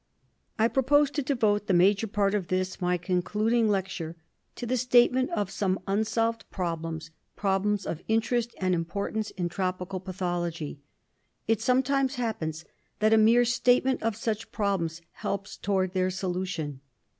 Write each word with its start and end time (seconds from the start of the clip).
I 0.57 0.67
PROPOSE 0.67 1.11
to 1.11 1.21
devote 1.21 1.67
the 1.67 1.75
major 1.75 2.07
part 2.07 2.33
of 2.33 2.47
this, 2.47 2.81
my 2.81 2.97
con 2.97 3.21
cluding 3.21 3.67
lecture, 3.67 4.15
to 4.55 4.65
the 4.65 4.75
statement 4.75 5.29
of 5.29 5.51
some 5.51 5.79
unsolved 5.85 6.43
prob 6.49 6.81
lems, 6.81 7.11
problems 7.35 7.85
of 7.85 8.01
interest 8.07 8.55
and 8.57 8.73
importance 8.73 9.29
in 9.29 9.47
tropical 9.47 9.99
pathology. 9.99 10.79
It 11.47 11.61
'sometimes 11.61 12.15
happens 12.15 12.65
that 12.97 13.13
a 13.13 13.15
mere 13.19 13.45
statement 13.45 14.01
of 14.01 14.15
such 14.15 14.51
problems 14.51 15.03
helps 15.13 15.55
towards 15.55 15.93
their 15.93 16.09
solution. 16.09 16.81